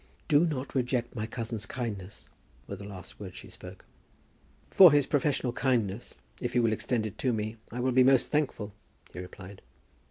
"Do 0.27 0.47
not 0.47 0.73
reject 0.73 1.15
my 1.15 1.27
cousin's 1.27 1.67
kindness," 1.67 2.27
were 2.67 2.75
the 2.75 2.83
last 2.83 3.19
words 3.19 3.35
she 3.37 3.49
spoke. 3.49 3.85
"For 4.71 4.91
his 4.91 5.05
professional 5.05 5.53
kindness, 5.53 6.17
if 6.41 6.53
he 6.53 6.59
will 6.59 6.73
extend 6.73 7.05
it 7.05 7.19
to 7.19 7.31
me, 7.31 7.57
I 7.71 7.81
will 7.81 7.91
be 7.91 8.03
most 8.03 8.29
thankful," 8.29 8.73
he 9.13 9.19
replied. 9.19 9.61